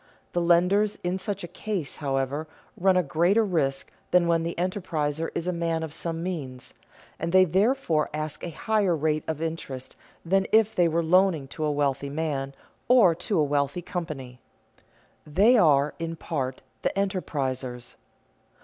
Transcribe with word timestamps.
The 0.33 0.41
lenders 0.41 0.97
in 1.03 1.19
such 1.19 1.43
a 1.43 1.47
case, 1.47 1.97
however, 1.97 2.47
run 2.75 2.97
a 2.97 3.03
greater 3.03 3.45
risk 3.45 3.91
than 4.09 4.25
when 4.27 4.41
the 4.41 4.55
enterpriser 4.57 5.29
is 5.35 5.45
a 5.45 5.53
man 5.53 5.83
of 5.83 5.93
some 5.93 6.23
means, 6.23 6.73
and 7.19 7.31
they 7.31 7.45
therefore 7.45 8.09
ask 8.11 8.43
a 8.43 8.49
higher 8.49 8.95
rate 8.95 9.23
of 9.27 9.43
interest 9.43 9.95
than 10.25 10.47
if 10.51 10.73
they 10.73 10.87
were 10.87 11.03
loaning 11.03 11.47
to 11.49 11.63
a 11.63 11.71
wealthy 11.71 12.09
man 12.09 12.55
or 12.87 13.13
to 13.13 13.37
a 13.37 13.43
wealthy 13.43 13.83
company. 13.83 14.39
They 15.27 15.55
are 15.55 15.93
in 15.99 16.15
part 16.15 16.63
the 16.81 16.89
enterprisers. 16.97 17.93